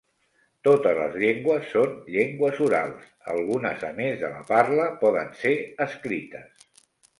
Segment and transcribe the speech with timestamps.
[0.67, 3.05] Totes les llengües són llengües orals,
[3.35, 5.55] algunes a més de la parla poden ser
[5.89, 6.69] escrites.